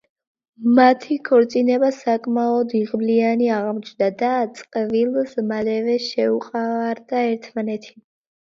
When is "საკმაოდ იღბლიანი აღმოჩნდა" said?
1.97-4.07